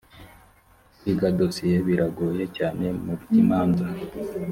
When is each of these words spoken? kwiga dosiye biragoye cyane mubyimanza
kwiga 0.99 1.27
dosiye 1.39 1.77
biragoye 1.87 2.43
cyane 2.57 2.85
mubyimanza 3.05 3.85